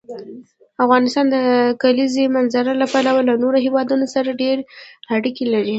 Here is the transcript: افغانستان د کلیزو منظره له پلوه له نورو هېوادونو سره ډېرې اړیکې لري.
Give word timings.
افغانستان 0.83 1.25
د 1.35 1.37
کلیزو 1.81 2.23
منظره 2.35 2.71
له 2.81 2.85
پلوه 2.93 3.21
له 3.29 3.33
نورو 3.43 3.57
هېوادونو 3.65 4.05
سره 4.15 4.37
ډېرې 4.41 4.63
اړیکې 5.15 5.45
لري. 5.53 5.69